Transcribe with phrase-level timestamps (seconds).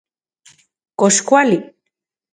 [0.99, 1.57] ¿Kox kuali...?